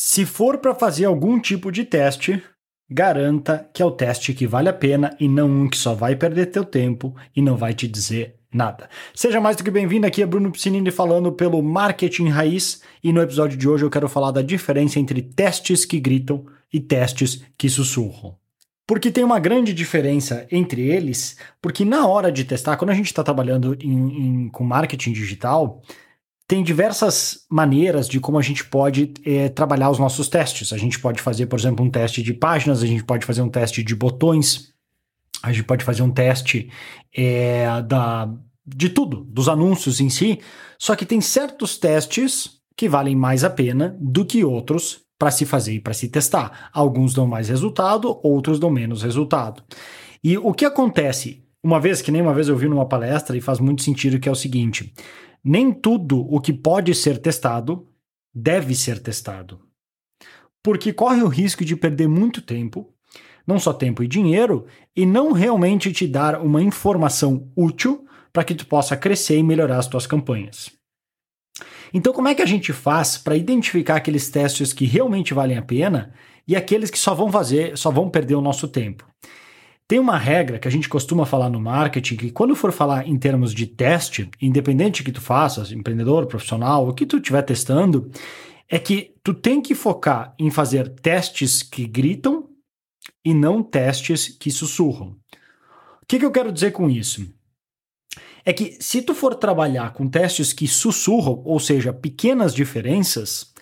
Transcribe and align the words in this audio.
Se 0.00 0.24
for 0.24 0.58
para 0.58 0.76
fazer 0.76 1.06
algum 1.06 1.40
tipo 1.40 1.72
de 1.72 1.84
teste, 1.84 2.40
garanta 2.88 3.68
que 3.74 3.82
é 3.82 3.84
o 3.84 3.90
teste 3.90 4.32
que 4.32 4.46
vale 4.46 4.68
a 4.68 4.72
pena 4.72 5.10
e 5.18 5.26
não 5.26 5.50
um 5.50 5.68
que 5.68 5.76
só 5.76 5.92
vai 5.92 6.14
perder 6.14 6.46
teu 6.46 6.64
tempo 6.64 7.16
e 7.34 7.42
não 7.42 7.56
vai 7.56 7.74
te 7.74 7.88
dizer 7.88 8.36
nada. 8.54 8.88
Seja 9.12 9.40
mais 9.40 9.56
do 9.56 9.64
que 9.64 9.72
bem-vindo, 9.72 10.06
aqui 10.06 10.22
é 10.22 10.26
Bruno 10.26 10.52
Piscinini 10.52 10.92
falando 10.92 11.32
pelo 11.32 11.60
Marketing 11.60 12.28
Raiz 12.28 12.80
e 13.02 13.12
no 13.12 13.20
episódio 13.20 13.58
de 13.58 13.68
hoje 13.68 13.84
eu 13.84 13.90
quero 13.90 14.08
falar 14.08 14.30
da 14.30 14.40
diferença 14.40 15.00
entre 15.00 15.20
testes 15.20 15.84
que 15.84 15.98
gritam 15.98 16.46
e 16.72 16.78
testes 16.78 17.42
que 17.58 17.68
sussurram. 17.68 18.36
Porque 18.86 19.10
tem 19.10 19.24
uma 19.24 19.40
grande 19.40 19.74
diferença 19.74 20.46
entre 20.52 20.80
eles, 20.82 21.36
porque 21.60 21.84
na 21.84 22.06
hora 22.06 22.30
de 22.30 22.44
testar, 22.44 22.76
quando 22.76 22.90
a 22.90 22.94
gente 22.94 23.06
está 23.06 23.24
trabalhando 23.24 23.76
em, 23.82 24.44
em, 24.44 24.48
com 24.48 24.62
marketing 24.62 25.12
digital, 25.12 25.82
tem 26.48 26.62
diversas 26.62 27.44
maneiras 27.50 28.08
de 28.08 28.18
como 28.18 28.38
a 28.38 28.42
gente 28.42 28.64
pode 28.64 29.12
é, 29.22 29.50
trabalhar 29.50 29.90
os 29.90 29.98
nossos 29.98 30.28
testes. 30.28 30.72
A 30.72 30.78
gente 30.78 30.98
pode 30.98 31.20
fazer, 31.20 31.44
por 31.44 31.58
exemplo, 31.58 31.84
um 31.84 31.90
teste 31.90 32.22
de 32.22 32.32
páginas, 32.32 32.82
a 32.82 32.86
gente 32.86 33.04
pode 33.04 33.26
fazer 33.26 33.42
um 33.42 33.50
teste 33.50 33.82
de 33.82 33.94
botões, 33.94 34.72
a 35.42 35.52
gente 35.52 35.64
pode 35.64 35.84
fazer 35.84 36.02
um 36.02 36.10
teste 36.10 36.70
é, 37.14 37.82
da, 37.82 38.32
de 38.66 38.88
tudo, 38.88 39.24
dos 39.24 39.46
anúncios 39.46 40.00
em 40.00 40.08
si. 40.08 40.40
Só 40.78 40.96
que 40.96 41.04
tem 41.04 41.20
certos 41.20 41.76
testes 41.76 42.58
que 42.74 42.88
valem 42.88 43.14
mais 43.14 43.44
a 43.44 43.50
pena 43.50 43.94
do 44.00 44.24
que 44.24 44.42
outros 44.42 45.02
para 45.18 45.30
se 45.30 45.44
fazer 45.44 45.74
e 45.74 45.80
para 45.80 45.92
se 45.92 46.08
testar. 46.08 46.70
Alguns 46.72 47.12
dão 47.12 47.26
mais 47.26 47.50
resultado, 47.50 48.18
outros 48.22 48.58
dão 48.58 48.70
menos 48.70 49.02
resultado. 49.02 49.62
E 50.24 50.38
o 50.38 50.54
que 50.54 50.64
acontece, 50.64 51.44
uma 51.62 51.78
vez 51.78 52.00
que 52.00 52.10
nem 52.10 52.22
uma 52.22 52.32
vez 52.32 52.48
eu 52.48 52.56
vi 52.56 52.68
numa 52.68 52.88
palestra 52.88 53.36
e 53.36 53.40
faz 53.42 53.60
muito 53.60 53.82
sentido 53.82 54.18
que 54.18 54.30
é 54.30 54.32
o 54.32 54.36
seguinte: 54.36 54.94
nem 55.44 55.72
tudo 55.72 56.20
o 56.32 56.40
que 56.40 56.52
pode 56.52 56.94
ser 56.94 57.18
testado 57.18 57.88
deve 58.34 58.74
ser 58.74 59.00
testado. 59.00 59.60
Porque 60.62 60.92
corre 60.92 61.22
o 61.22 61.28
risco 61.28 61.64
de 61.64 61.76
perder 61.76 62.08
muito 62.08 62.42
tempo, 62.42 62.92
não 63.46 63.58
só 63.58 63.72
tempo 63.72 64.02
e 64.02 64.08
dinheiro, 64.08 64.66
e 64.94 65.06
não 65.06 65.32
realmente 65.32 65.92
te 65.92 66.06
dar 66.06 66.40
uma 66.40 66.62
informação 66.62 67.50
útil 67.56 68.06
para 68.32 68.44
que 68.44 68.54
tu 68.54 68.66
possa 68.66 68.96
crescer 68.96 69.38
e 69.38 69.42
melhorar 69.42 69.78
as 69.78 69.86
tuas 69.86 70.06
campanhas. 70.06 70.70
Então, 71.92 72.12
como 72.12 72.28
é 72.28 72.34
que 72.34 72.42
a 72.42 72.46
gente 72.46 72.72
faz 72.72 73.16
para 73.16 73.36
identificar 73.36 73.96
aqueles 73.96 74.28
testes 74.28 74.72
que 74.72 74.84
realmente 74.84 75.32
valem 75.32 75.56
a 75.56 75.62
pena 75.62 76.12
e 76.46 76.54
aqueles 76.54 76.90
que 76.90 76.98
só 76.98 77.14
vão 77.14 77.32
fazer, 77.32 77.76
só 77.76 77.90
vão 77.90 78.10
perder 78.10 78.34
o 78.34 78.42
nosso 78.42 78.68
tempo? 78.68 79.06
Tem 79.88 79.98
uma 79.98 80.18
regra 80.18 80.58
que 80.58 80.68
a 80.68 80.70
gente 80.70 80.86
costuma 80.86 81.24
falar 81.24 81.48
no 81.48 81.58
marketing 81.58 82.16
que 82.16 82.30
quando 82.30 82.54
for 82.54 82.70
falar 82.70 83.08
em 83.08 83.18
termos 83.18 83.54
de 83.54 83.66
teste, 83.66 84.30
independente 84.38 85.02
que 85.02 85.10
tu 85.10 85.22
faças, 85.22 85.72
empreendedor, 85.72 86.26
profissional, 86.26 86.86
o 86.86 86.92
que 86.92 87.06
tu 87.06 87.16
estiver 87.16 87.40
testando, 87.40 88.10
é 88.68 88.78
que 88.78 89.14
tu 89.24 89.32
tem 89.32 89.62
que 89.62 89.74
focar 89.74 90.34
em 90.38 90.50
fazer 90.50 90.90
testes 90.90 91.62
que 91.62 91.86
gritam 91.86 92.50
e 93.24 93.32
não 93.32 93.62
testes 93.62 94.28
que 94.28 94.50
sussurram. 94.50 95.16
O 96.02 96.06
que, 96.06 96.18
que 96.18 96.24
eu 96.26 96.32
quero 96.32 96.52
dizer 96.52 96.72
com 96.72 96.90
isso? 96.90 97.26
É 98.44 98.52
que 98.52 98.76
se 98.80 99.00
tu 99.00 99.14
for 99.14 99.34
trabalhar 99.34 99.94
com 99.94 100.06
testes 100.06 100.52
que 100.52 100.68
sussurram, 100.68 101.42
ou 101.46 101.58
seja, 101.58 101.94
pequenas 101.94 102.54
diferenças, 102.54 103.54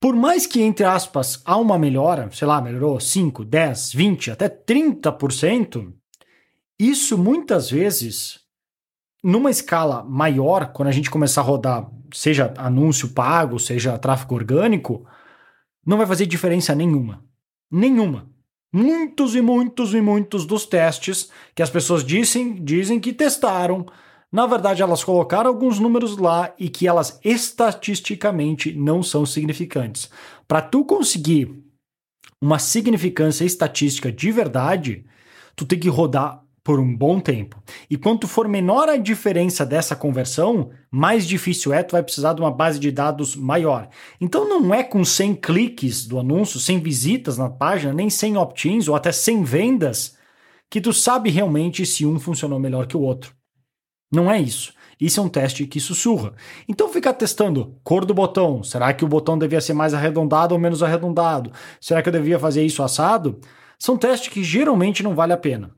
por 0.00 0.14
mais 0.14 0.46
que, 0.46 0.60
entre 0.62 0.84
aspas, 0.84 1.42
há 1.44 1.56
uma 1.56 1.78
melhora, 1.78 2.30
sei 2.32 2.46
lá, 2.46 2.60
melhorou 2.60 3.00
5, 3.00 3.44
10, 3.44 3.92
20, 3.92 4.30
até 4.30 4.48
30%, 4.48 5.92
isso 6.78 7.18
muitas 7.18 7.68
vezes, 7.70 8.38
numa 9.22 9.50
escala 9.50 10.04
maior, 10.04 10.72
quando 10.72 10.88
a 10.88 10.92
gente 10.92 11.10
começar 11.10 11.40
a 11.40 11.44
rodar, 11.44 11.90
seja 12.14 12.54
anúncio 12.56 13.08
pago, 13.08 13.58
seja 13.58 13.98
tráfego 13.98 14.36
orgânico, 14.36 15.04
não 15.84 15.96
vai 15.96 16.06
fazer 16.06 16.26
diferença 16.26 16.74
nenhuma. 16.74 17.24
Nenhuma. 17.70 18.30
Muitos 18.72 19.34
e 19.34 19.40
muitos 19.40 19.94
e 19.94 20.00
muitos 20.00 20.46
dos 20.46 20.66
testes 20.66 21.30
que 21.54 21.62
as 21.62 21.70
pessoas 21.70 22.04
dizem, 22.04 22.62
dizem 22.62 23.00
que 23.00 23.12
testaram, 23.12 23.84
na 24.30 24.46
verdade, 24.46 24.82
elas 24.82 25.02
colocaram 25.02 25.48
alguns 25.48 25.78
números 25.78 26.18
lá 26.18 26.52
e 26.58 26.68
que 26.68 26.86
elas 26.86 27.18
estatisticamente 27.24 28.72
não 28.74 29.02
são 29.02 29.24
significantes. 29.24 30.10
Para 30.46 30.60
tu 30.60 30.84
conseguir 30.84 31.62
uma 32.40 32.58
significância 32.58 33.44
estatística 33.44 34.12
de 34.12 34.30
verdade, 34.30 35.04
tu 35.56 35.64
tem 35.64 35.78
que 35.78 35.88
rodar 35.88 36.42
por 36.62 36.78
um 36.78 36.94
bom 36.94 37.18
tempo. 37.18 37.62
E 37.88 37.96
quanto 37.96 38.28
for 38.28 38.46
menor 38.46 38.90
a 38.90 38.98
diferença 38.98 39.64
dessa 39.64 39.96
conversão, 39.96 40.70
mais 40.90 41.26
difícil 41.26 41.72
é, 41.72 41.82
tu 41.82 41.92
vai 41.92 42.02
precisar 42.02 42.34
de 42.34 42.42
uma 42.42 42.50
base 42.50 42.78
de 42.78 42.92
dados 42.92 43.34
maior. 43.34 43.88
Então 44.20 44.46
não 44.46 44.74
é 44.74 44.84
com 44.84 45.02
100 45.02 45.36
cliques 45.36 46.06
do 46.06 46.18
anúncio, 46.18 46.60
100 46.60 46.80
visitas 46.80 47.38
na 47.38 47.48
página, 47.48 47.94
nem 47.94 48.10
100 48.10 48.36
opt-ins 48.36 48.86
ou 48.86 48.94
até 48.94 49.10
100 49.10 49.42
vendas 49.44 50.18
que 50.68 50.82
tu 50.82 50.92
sabe 50.92 51.30
realmente 51.30 51.86
se 51.86 52.04
um 52.04 52.20
funcionou 52.20 52.60
melhor 52.60 52.86
que 52.86 52.98
o 52.98 53.00
outro. 53.00 53.37
Não 54.10 54.30
é 54.30 54.40
isso. 54.40 54.72
Isso 55.00 55.20
é 55.20 55.22
um 55.22 55.28
teste 55.28 55.66
que 55.66 55.78
sussurra. 55.78 56.32
Então 56.68 56.88
ficar 56.88 57.12
testando 57.12 57.76
cor 57.84 58.04
do 58.04 58.14
botão. 58.14 58.62
Será 58.64 58.92
que 58.92 59.04
o 59.04 59.08
botão 59.08 59.38
devia 59.38 59.60
ser 59.60 59.72
mais 59.72 59.94
arredondado 59.94 60.54
ou 60.54 60.60
menos 60.60 60.82
arredondado? 60.82 61.52
Será 61.80 62.02
que 62.02 62.08
eu 62.08 62.12
devia 62.12 62.38
fazer 62.38 62.64
isso 62.64 62.82
assado? 62.82 63.40
São 63.78 63.96
testes 63.96 64.28
que 64.28 64.42
geralmente 64.42 65.02
não 65.02 65.14
vale 65.14 65.32
a 65.32 65.36
pena. 65.36 65.70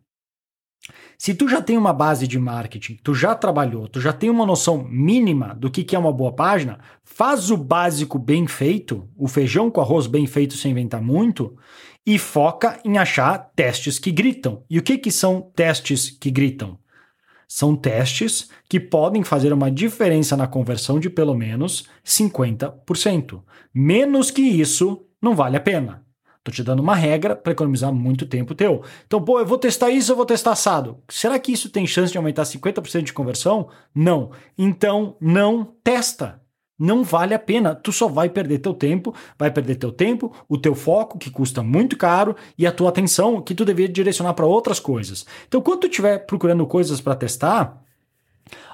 Se 1.18 1.34
tu 1.34 1.46
já 1.46 1.60
tem 1.60 1.76
uma 1.76 1.92
base 1.92 2.26
de 2.26 2.38
marketing, 2.38 2.98
tu 3.04 3.12
já 3.14 3.34
trabalhou, 3.34 3.86
tu 3.86 4.00
já 4.00 4.10
tem 4.10 4.30
uma 4.30 4.46
noção 4.46 4.82
mínima 4.82 5.54
do 5.54 5.70
que 5.70 5.94
é 5.94 5.98
uma 5.98 6.10
boa 6.10 6.32
página, 6.32 6.80
faz 7.04 7.50
o 7.50 7.58
básico 7.58 8.18
bem 8.18 8.46
feito, 8.46 9.06
o 9.18 9.28
feijão 9.28 9.70
com 9.70 9.82
arroz 9.82 10.06
bem 10.06 10.26
feito 10.26 10.56
sem 10.56 10.70
inventar 10.70 11.02
muito, 11.02 11.58
e 12.06 12.18
foca 12.18 12.80
em 12.82 12.96
achar 12.96 13.36
testes 13.54 13.98
que 13.98 14.10
gritam. 14.10 14.64
E 14.70 14.78
o 14.78 14.82
que, 14.82 14.96
que 14.96 15.12
são 15.12 15.42
testes 15.54 16.10
que 16.10 16.30
gritam? 16.30 16.78
São 17.52 17.74
testes 17.74 18.48
que 18.68 18.78
podem 18.78 19.24
fazer 19.24 19.52
uma 19.52 19.72
diferença 19.72 20.36
na 20.36 20.46
conversão 20.46 21.00
de 21.00 21.10
pelo 21.10 21.34
menos 21.34 21.88
50%. 22.06 23.42
Menos 23.74 24.30
que 24.30 24.40
isso, 24.40 25.04
não 25.20 25.34
vale 25.34 25.56
a 25.56 25.60
pena. 25.60 26.06
Tô 26.44 26.52
te 26.52 26.62
dando 26.62 26.78
uma 26.78 26.94
regra 26.94 27.34
para 27.34 27.50
economizar 27.50 27.92
muito 27.92 28.24
tempo 28.24 28.54
teu. 28.54 28.84
Então, 29.04 29.20
pô, 29.20 29.40
eu 29.40 29.44
vou 29.44 29.58
testar 29.58 29.90
isso, 29.90 30.12
eu 30.12 30.16
vou 30.16 30.24
testar 30.24 30.52
assado. 30.52 31.02
Será 31.08 31.40
que 31.40 31.50
isso 31.50 31.68
tem 31.68 31.88
chance 31.88 32.12
de 32.12 32.18
aumentar 32.18 32.44
50% 32.44 33.02
de 33.02 33.12
conversão? 33.12 33.68
Não. 33.92 34.30
Então, 34.56 35.16
não 35.20 35.74
testa 35.82 36.39
não 36.80 37.04
vale 37.04 37.34
a 37.34 37.38
pena. 37.38 37.74
Tu 37.74 37.92
só 37.92 38.08
vai 38.08 38.30
perder 38.30 38.60
teu 38.60 38.72
tempo, 38.72 39.14
vai 39.38 39.50
perder 39.50 39.76
teu 39.76 39.92
tempo, 39.92 40.34
o 40.48 40.56
teu 40.56 40.74
foco, 40.74 41.18
que 41.18 41.30
custa 41.30 41.62
muito 41.62 41.94
caro, 41.94 42.34
e 42.56 42.66
a 42.66 42.72
tua 42.72 42.88
atenção, 42.88 43.42
que 43.42 43.54
tu 43.54 43.66
deveria 43.66 43.92
direcionar 43.92 44.32
para 44.32 44.46
outras 44.46 44.80
coisas. 44.80 45.26
Então, 45.46 45.60
quando 45.60 45.80
tu 45.80 45.86
estiver 45.88 46.24
procurando 46.24 46.66
coisas 46.66 46.98
para 46.98 47.14
testar, 47.14 47.84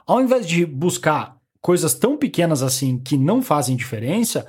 ao 0.06 0.21
invés 0.21 0.47
de 0.47 0.65
buscar 0.65 1.37
coisas 1.61 1.95
tão 1.95 2.16
pequenas 2.16 2.62
assim 2.62 2.97
que 2.97 3.16
não 3.19 3.43
fazem 3.43 3.75
diferença, 3.75 4.47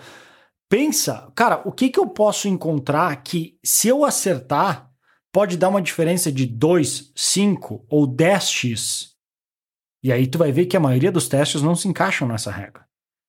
pensa, 0.70 1.32
cara, 1.34 1.62
o 1.66 1.72
que, 1.72 1.90
que 1.90 2.00
eu 2.00 2.06
posso 2.06 2.48
encontrar 2.48 3.24
que, 3.24 3.58
se 3.64 3.88
eu 3.88 4.06
acertar, 4.06 4.92
pode 5.32 5.58
dar 5.58 5.70
uma 5.70 5.82
diferença 5.82 6.32
de 6.32 6.46
2, 6.46 7.12
5 7.16 7.86
ou 7.90 8.08
10x. 8.08 9.10
E 10.04 10.12
aí 10.12 10.28
tu 10.28 10.38
vai 10.38 10.52
ver 10.52 10.68
que 10.68 10.78
a 10.78 10.80
maioria 10.80 11.12
dos 11.12 11.28
testes 11.28 11.64
não 11.64 11.76
se 11.76 11.88
encaixam 11.88 12.28
nessa 12.28 12.52
regra. 12.52 12.87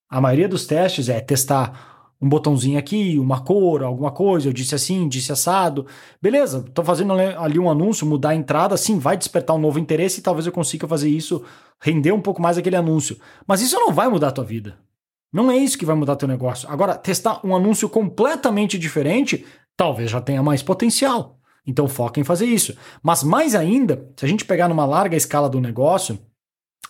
A 0.09 0.21
maioria 0.21 0.49
dos 0.49 0.67
testes 0.67 1.09
é 1.09 1.21
testar 1.21 2.15
um 2.21 2.29
botãozinho 2.29 2.79
aqui, 2.79 3.19
uma 3.19 3.41
cor, 3.41 3.83
alguma 3.83 4.11
coisa, 4.11 4.49
eu 4.49 4.53
disse 4.53 4.75
assim, 4.75 5.09
disse 5.09 5.31
assado. 5.31 5.87
Beleza, 6.21 6.65
estou 6.67 6.85
fazendo 6.85 7.13
ali 7.13 7.59
um 7.59 7.71
anúncio, 7.71 8.07
mudar 8.07 8.31
a 8.31 8.35
entrada, 8.35 8.77
sim, 8.77 8.99
vai 8.99 9.17
despertar 9.17 9.55
um 9.55 9.61
novo 9.61 9.79
interesse 9.79 10.19
e 10.19 10.23
talvez 10.23 10.47
eu 10.47 10.53
consiga 10.53 10.89
fazer 10.89 11.09
isso, 11.09 11.45
render 11.81 12.13
um 12.13 12.21
pouco 12.21 12.43
mais 12.43 12.59
aquele 12.59 12.77
anúncio. 12.77 13.19
Mas 13.47 13.61
isso 13.61 13.77
não 13.77 13.93
vai 13.93 14.09
mudar 14.09 14.29
a 14.29 14.33
tua 14.33 14.45
vida. 14.45 14.77
Não 15.33 15.51
é 15.51 15.57
isso 15.57 15.79
que 15.79 15.85
vai 15.85 15.95
mudar 15.95 16.17
teu 16.17 16.27
negócio. 16.27 16.69
Agora, 16.71 16.97
testar 16.97 17.41
um 17.45 17.55
anúncio 17.55 17.89
completamente 17.89 18.79
diferente, 18.79 19.45
talvez 19.77 20.11
já 20.11 20.21
tenha 20.21 20.43
mais 20.43 20.63
potencial. 20.63 21.39
Então 21.67 21.87
foca 21.87 22.19
em 22.19 22.25
fazer 22.25 22.47
isso. 22.47 22.75
Mas 23.03 23.23
mais 23.23 23.55
ainda, 23.55 24.11
se 24.17 24.25
a 24.25 24.29
gente 24.29 24.47
pegar 24.47 24.69
numa 24.69 24.87
larga 24.87 25.17
escala 25.17 25.51
do 25.51 25.61
negócio, 25.61 26.19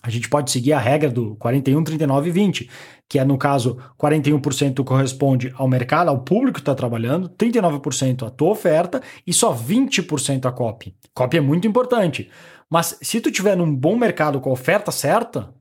a 0.03 0.11
gente 0.11 0.29
pode 0.29 0.51
seguir 0.51 0.73
a 0.73 0.79
regra 0.79 1.11
do 1.11 1.35
41, 1.37 1.83
39 1.83 2.29
e 2.29 2.33
20, 2.33 2.71
que 3.09 3.19
é, 3.19 3.25
no 3.25 3.37
caso, 3.37 3.79
41% 3.99 4.85
corresponde 4.85 5.53
ao 5.57 5.67
mercado, 5.67 6.09
ao 6.09 6.21
público 6.21 6.55
que 6.55 6.61
está 6.61 6.75
trabalhando, 6.75 7.29
39% 7.31 8.27
à 8.27 8.31
tua 8.31 8.51
oferta 8.51 9.03
e 9.27 9.33
só 9.33 9.55
20% 9.55 10.47
a 10.47 10.53
copy. 10.53 10.95
Copy 11.15 11.39
é 11.39 11.41
muito 11.41 11.67
importante, 11.67 12.31
mas 12.71 12.99
se 13.03 13.21
tu 13.21 13.31
tiver 13.31 13.57
num 13.57 13.75
bom 13.75 13.97
mercado 13.97 14.41
com 14.41 14.51
a 14.51 14.53
oferta 14.53 14.93
certa, 14.93 15.53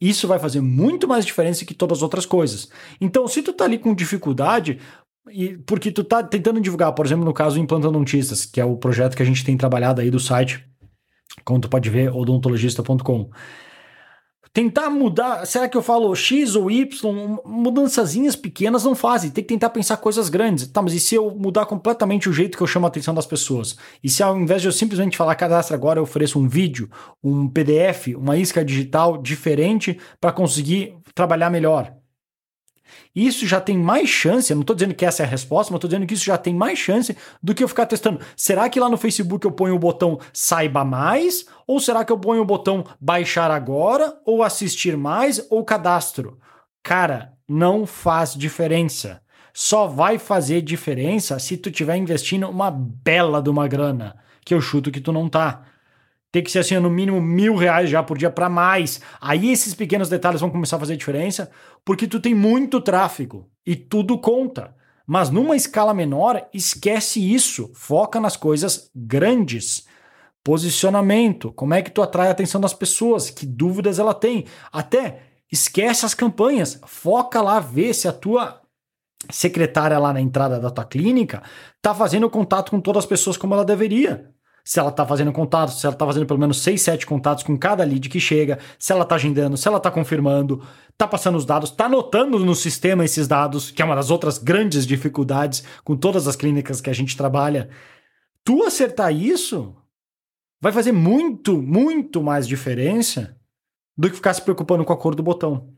isso 0.00 0.26
vai 0.26 0.38
fazer 0.38 0.60
muito 0.60 1.06
mais 1.06 1.24
diferença 1.24 1.64
que 1.64 1.74
todas 1.74 1.98
as 1.98 2.02
outras 2.02 2.26
coisas. 2.26 2.68
Então, 3.00 3.28
se 3.28 3.42
tu 3.42 3.52
tá 3.52 3.64
ali 3.64 3.78
com 3.78 3.94
dificuldade, 3.94 4.80
e 5.30 5.56
porque 5.58 5.90
tu 5.90 6.02
tá 6.02 6.22
tentando 6.22 6.60
divulgar, 6.60 6.92
por 6.92 7.06
exemplo, 7.06 7.24
no 7.24 7.32
caso 7.32 7.58
Implantodontistas, 7.58 8.44
que 8.44 8.60
é 8.60 8.64
o 8.64 8.76
projeto 8.76 9.16
que 9.16 9.22
a 9.22 9.26
gente 9.26 9.44
tem 9.44 9.56
trabalhado 9.56 10.00
aí 10.00 10.10
do 10.10 10.20
site 10.20 10.66
como 11.44 11.60
tu 11.60 11.68
pode 11.68 11.90
ver, 11.90 12.14
odontologista.com. 12.14 13.30
Tentar 14.52 14.88
mudar, 14.88 15.44
será 15.46 15.68
que 15.68 15.76
eu 15.76 15.82
falo 15.82 16.14
X 16.14 16.54
ou 16.54 16.70
Y? 16.70 16.86
Mudançazinhas 17.44 18.36
pequenas 18.36 18.84
não 18.84 18.94
fazem, 18.94 19.28
tem 19.28 19.42
que 19.42 19.48
tentar 19.48 19.70
pensar 19.70 19.96
coisas 19.96 20.28
grandes. 20.28 20.68
Tá, 20.68 20.80
mas 20.80 20.92
e 20.94 21.00
se 21.00 21.16
eu 21.16 21.28
mudar 21.32 21.66
completamente 21.66 22.28
o 22.28 22.32
jeito 22.32 22.56
que 22.56 22.62
eu 22.62 22.66
chamo 22.68 22.86
a 22.86 22.88
atenção 22.88 23.12
das 23.12 23.26
pessoas? 23.26 23.76
E 24.00 24.08
se 24.08 24.22
ao 24.22 24.38
invés 24.38 24.62
de 24.62 24.68
eu 24.68 24.72
simplesmente 24.72 25.16
falar 25.16 25.34
cadastra 25.34 25.76
agora, 25.76 25.98
eu 25.98 26.04
ofereço 26.04 26.38
um 26.38 26.48
vídeo, 26.48 26.88
um 27.20 27.48
PDF, 27.48 28.14
uma 28.16 28.36
isca 28.36 28.64
digital 28.64 29.20
diferente 29.20 29.98
para 30.20 30.30
conseguir 30.30 30.94
trabalhar 31.16 31.50
melhor? 31.50 31.92
Isso 33.14 33.46
já 33.46 33.60
tem 33.60 33.78
mais 33.78 34.08
chance, 34.08 34.52
eu 34.52 34.56
não 34.56 34.62
estou 34.62 34.74
dizendo 34.74 34.94
que 34.94 35.04
essa 35.04 35.22
é 35.22 35.26
a 35.26 35.28
resposta, 35.28 35.72
mas 35.72 35.78
estou 35.78 35.88
dizendo 35.88 36.06
que 36.06 36.14
isso 36.14 36.24
já 36.24 36.36
tem 36.36 36.54
mais 36.54 36.78
chance 36.78 37.16
do 37.42 37.54
que 37.54 37.62
eu 37.62 37.68
ficar 37.68 37.86
testando. 37.86 38.20
Será 38.36 38.68
que 38.68 38.80
lá 38.80 38.88
no 38.88 38.96
Facebook 38.96 39.44
eu 39.46 39.52
ponho 39.52 39.74
o 39.74 39.78
botão 39.78 40.18
saiba 40.32 40.84
mais? 40.84 41.46
Ou 41.66 41.80
será 41.80 42.04
que 42.04 42.12
eu 42.12 42.18
ponho 42.18 42.42
o 42.42 42.46
botão 42.46 42.84
baixar 43.00 43.50
agora? 43.50 44.16
Ou 44.24 44.42
assistir 44.42 44.96
mais? 44.96 45.46
Ou 45.50 45.64
cadastro? 45.64 46.38
Cara, 46.82 47.32
não 47.48 47.86
faz 47.86 48.34
diferença. 48.34 49.20
Só 49.52 49.86
vai 49.86 50.18
fazer 50.18 50.62
diferença 50.62 51.38
se 51.38 51.56
tu 51.56 51.68
estiver 51.68 51.96
investindo 51.96 52.48
uma 52.48 52.70
bela 52.70 53.40
de 53.40 53.48
uma 53.48 53.68
grana, 53.68 54.16
que 54.44 54.52
eu 54.52 54.60
chuto 54.60 54.90
que 54.90 55.00
tu 55.00 55.12
não 55.12 55.28
tá 55.28 55.62
tem 56.34 56.42
que 56.42 56.50
ser 56.50 56.58
assim, 56.58 56.76
no 56.80 56.90
mínimo 56.90 57.22
mil 57.22 57.54
reais 57.54 57.88
já 57.88 58.02
por 58.02 58.18
dia 58.18 58.28
para 58.28 58.48
mais. 58.48 59.00
Aí 59.20 59.52
esses 59.52 59.72
pequenos 59.72 60.08
detalhes 60.08 60.40
vão 60.40 60.50
começar 60.50 60.74
a 60.74 60.80
fazer 60.80 60.96
diferença, 60.96 61.48
porque 61.84 62.08
tu 62.08 62.18
tem 62.18 62.34
muito 62.34 62.80
tráfego 62.80 63.48
e 63.64 63.76
tudo 63.76 64.18
conta. 64.18 64.74
Mas 65.06 65.30
numa 65.30 65.54
escala 65.54 65.94
menor, 65.94 66.44
esquece 66.52 67.20
isso. 67.20 67.70
Foca 67.72 68.18
nas 68.18 68.36
coisas 68.36 68.90
grandes. 68.92 69.86
Posicionamento, 70.42 71.52
como 71.52 71.72
é 71.72 71.80
que 71.80 71.92
tu 71.92 72.02
atrai 72.02 72.26
a 72.26 72.32
atenção 72.32 72.60
das 72.60 72.74
pessoas, 72.74 73.30
que 73.30 73.46
dúvidas 73.46 74.00
ela 74.00 74.12
tem. 74.12 74.44
Até 74.72 75.20
esquece 75.52 76.04
as 76.04 76.14
campanhas, 76.14 76.80
foca 76.84 77.40
lá, 77.40 77.60
vê 77.60 77.94
se 77.94 78.08
a 78.08 78.12
tua 78.12 78.60
secretária 79.30 80.00
lá 80.00 80.12
na 80.12 80.20
entrada 80.20 80.58
da 80.58 80.68
tua 80.68 80.84
clínica 80.84 81.44
tá 81.80 81.94
fazendo 81.94 82.28
contato 82.28 82.72
com 82.72 82.80
todas 82.80 83.04
as 83.04 83.08
pessoas 83.08 83.36
como 83.36 83.54
ela 83.54 83.64
deveria 83.64 84.34
se 84.64 84.80
ela 84.80 84.88
está 84.88 85.04
fazendo 85.04 85.30
contatos, 85.30 85.78
se 85.78 85.86
ela 85.86 85.94
está 85.94 86.06
fazendo 86.06 86.24
pelo 86.24 86.40
menos 86.40 86.62
6, 86.62 86.80
7 86.80 87.06
contatos 87.06 87.44
com 87.44 87.56
cada 87.56 87.84
lead 87.84 88.08
que 88.08 88.18
chega, 88.18 88.58
se 88.78 88.92
ela 88.92 89.02
está 89.02 89.16
agendando, 89.16 89.58
se 89.58 89.68
ela 89.68 89.76
está 89.76 89.90
confirmando, 89.90 90.62
está 90.90 91.06
passando 91.06 91.36
os 91.36 91.44
dados, 91.44 91.70
está 91.70 91.84
anotando 91.84 92.38
no 92.38 92.54
sistema 92.54 93.04
esses 93.04 93.28
dados, 93.28 93.70
que 93.70 93.82
é 93.82 93.84
uma 93.84 93.94
das 93.94 94.10
outras 94.10 94.38
grandes 94.38 94.86
dificuldades 94.86 95.62
com 95.84 95.94
todas 95.94 96.26
as 96.26 96.34
clínicas 96.34 96.80
que 96.80 96.88
a 96.88 96.94
gente 96.94 97.14
trabalha. 97.14 97.68
Tu 98.42 98.62
acertar 98.62 99.12
isso 99.12 99.76
vai 100.62 100.72
fazer 100.72 100.92
muito, 100.92 101.60
muito 101.60 102.22
mais 102.22 102.48
diferença 102.48 103.36
do 103.96 104.08
que 104.08 104.16
ficar 104.16 104.32
se 104.32 104.40
preocupando 104.40 104.84
com 104.84 104.92
a 104.94 104.96
cor 104.96 105.14
do 105.14 105.22
botão. 105.22 105.68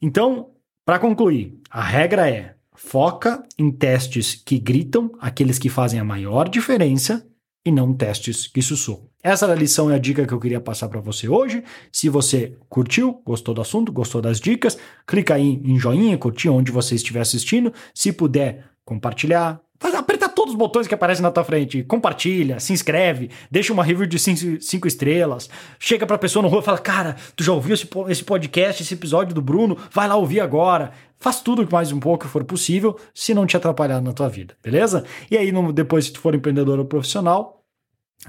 Então, 0.00 0.52
para 0.84 1.00
concluir, 1.00 1.60
a 1.68 1.82
regra 1.82 2.30
é: 2.30 2.54
foca 2.72 3.42
em 3.58 3.70
testes 3.70 4.36
que 4.36 4.60
gritam, 4.60 5.10
aqueles 5.20 5.58
que 5.58 5.68
fazem 5.68 5.98
a 5.98 6.04
maior 6.04 6.48
diferença 6.48 7.26
e 7.64 7.70
não 7.70 7.92
testes 7.92 8.46
que 8.46 8.60
sussurram. 8.60 9.12
Essa 9.22 9.46
era 9.46 9.52
a 9.52 9.56
lição 9.56 9.90
e 9.90 9.94
a 9.94 9.98
dica 9.98 10.26
que 10.26 10.34
eu 10.34 10.40
queria 10.40 10.60
passar 10.60 10.88
para 10.88 11.00
você 11.00 11.28
hoje. 11.28 11.62
Se 11.92 12.08
você 12.08 12.56
curtiu, 12.68 13.22
gostou 13.24 13.54
do 13.54 13.60
assunto, 13.60 13.92
gostou 13.92 14.20
das 14.20 14.40
dicas, 14.40 14.76
clica 15.06 15.34
aí 15.34 15.60
em 15.64 15.78
joinha, 15.78 16.18
curtir 16.18 16.48
onde 16.48 16.72
você 16.72 16.96
estiver 16.96 17.20
assistindo. 17.20 17.72
Se 17.94 18.12
puder 18.12 18.64
compartilhar, 18.84 19.60
faz, 19.78 19.94
aperta 19.94 20.28
todos 20.28 20.54
os 20.54 20.58
botões 20.58 20.88
que 20.88 20.94
aparecem 20.94 21.22
na 21.22 21.30
tua 21.30 21.44
frente. 21.44 21.84
Compartilha, 21.84 22.58
se 22.58 22.72
inscreve, 22.72 23.30
deixa 23.48 23.72
uma 23.72 23.84
review 23.84 24.06
de 24.06 24.18
cinco, 24.18 24.60
cinco 24.60 24.88
estrelas. 24.88 25.48
Chega 25.78 26.04
pra 26.04 26.18
pessoa 26.18 26.42
no 26.42 26.48
rua 26.48 26.60
e 26.60 26.64
fala: 26.64 26.78
Cara, 26.78 27.14
tu 27.36 27.44
já 27.44 27.52
ouviu 27.52 27.74
esse, 27.74 27.88
esse 28.08 28.24
podcast, 28.24 28.82
esse 28.82 28.94
episódio 28.94 29.32
do 29.32 29.40
Bruno? 29.40 29.78
Vai 29.92 30.08
lá 30.08 30.16
ouvir 30.16 30.40
agora. 30.40 30.90
Faz 31.22 31.40
tudo 31.40 31.64
mais 31.70 31.92
um 31.92 32.00
pouco 32.00 32.24
que 32.24 32.30
for 32.30 32.42
possível, 32.42 32.98
se 33.14 33.32
não 33.32 33.46
te 33.46 33.56
atrapalhar 33.56 34.00
na 34.00 34.12
tua 34.12 34.28
vida, 34.28 34.56
beleza? 34.60 35.04
E 35.30 35.38
aí, 35.38 35.52
no, 35.52 35.72
depois, 35.72 36.06
se 36.06 36.12
tu 36.12 36.18
for 36.18 36.34
empreendedor 36.34 36.80
ou 36.80 36.84
profissional, 36.84 37.64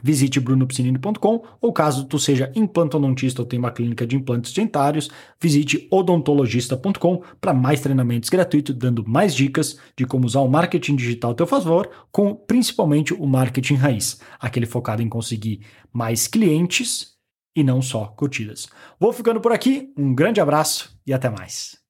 visite 0.04 0.40
brunopsinini.com 0.40 1.44
ou 1.60 1.74
caso 1.74 2.06
tu 2.06 2.20
seja 2.20 2.52
implantodontista 2.56 3.42
ou 3.42 3.48
tenha 3.48 3.60
uma 3.60 3.72
clínica 3.72 4.06
de 4.06 4.16
implantes 4.16 4.54
dentários, 4.54 5.10
visite 5.42 5.88
odontologista.com 5.90 7.24
para 7.42 7.52
mais 7.52 7.82
treinamentos 7.82 8.30
gratuitos, 8.30 8.76
dando 8.76 9.04
mais 9.10 9.34
dicas 9.34 9.80
de 9.98 10.06
como 10.06 10.28
usar 10.28 10.42
o 10.42 10.48
marketing 10.48 10.96
digital 10.96 11.32
a 11.32 11.34
teu 11.34 11.48
favor, 11.48 11.90
com 12.12 12.36
principalmente 12.36 13.12
o 13.12 13.26
marketing 13.26 13.74
raiz, 13.74 14.22
aquele 14.40 14.68
focado 14.68 15.02
em 15.02 15.10
conseguir 15.10 15.66
mais 15.92 16.28
clientes 16.28 17.14
e 17.56 17.64
não 17.64 17.82
só 17.82 18.06
curtidas. 18.06 18.68
Vou 19.00 19.12
ficando 19.12 19.42
por 19.42 19.52
aqui, 19.52 19.92
um 19.98 20.14
grande 20.14 20.40
abraço 20.40 20.96
e 21.08 21.12
até 21.12 21.28
mais. 21.28 21.83